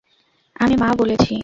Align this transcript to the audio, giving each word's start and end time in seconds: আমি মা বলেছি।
আমি 0.55 0.75
মা 0.77 0.89
বলেছি। 0.97 1.33